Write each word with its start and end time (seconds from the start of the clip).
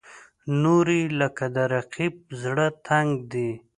نورې 0.63 0.99
یې 1.03 1.13
لکه 1.19 1.45
د 1.55 1.57
رقیب 1.73 2.15
زړه 2.41 2.67
تنګ 2.87 3.09
دي. 3.31 3.49